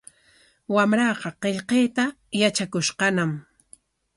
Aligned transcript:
Wamraaqa 0.75 1.29
qillqayta 1.41 2.03
yatrakushqañam. 2.39 3.31